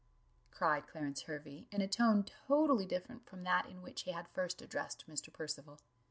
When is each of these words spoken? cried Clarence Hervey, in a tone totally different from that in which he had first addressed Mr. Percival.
cried 0.49 0.87
Clarence 0.87 1.21
Hervey, 1.27 1.67
in 1.69 1.79
a 1.79 1.87
tone 1.87 2.23
totally 2.23 2.87
different 2.87 3.23
from 3.27 3.43
that 3.43 3.67
in 3.67 3.83
which 3.83 4.01
he 4.01 4.13
had 4.13 4.27
first 4.29 4.59
addressed 4.59 5.05
Mr. 5.07 5.31
Percival. 5.31 5.79